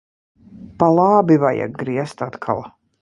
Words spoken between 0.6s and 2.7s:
Pa labi vajag griezt atkal.